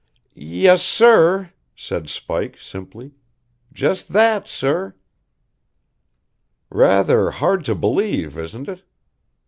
"Yes, 0.33 0.81
sir," 0.81 1.51
said 1.75 2.09
Spike 2.09 2.57
simply. 2.57 3.11
"Just 3.71 4.13
that, 4.13 4.47
sir." 4.47 4.95
"Rather 6.71 7.29
hard 7.29 7.63
to 7.65 7.75
believe, 7.75 8.35
isn't 8.35 8.67
it?" 8.67 8.81